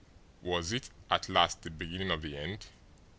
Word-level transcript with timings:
Was 0.41 0.71
it, 0.73 0.89
at 1.11 1.29
last, 1.29 1.61
the 1.61 1.69
beginning 1.69 2.09
of 2.09 2.23
the 2.23 2.35
end? 2.35 2.65